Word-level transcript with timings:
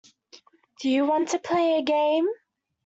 Do 0.79 0.89
you 0.89 1.05
want 1.05 1.29
to 1.29 1.37
play 1.37 1.77
a 1.77 1.83
game? 1.83 2.27